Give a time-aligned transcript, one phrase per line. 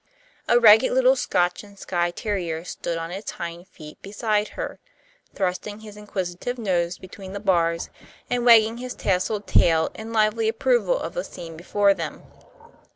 [0.47, 4.79] A ragged little Scotch and Skye terrier stood on its hind feet beside her,
[5.35, 7.91] thrusting his inquisitive nose between the bars,
[8.27, 12.23] and wagging his tasselled tail in lively approval of the scene before them.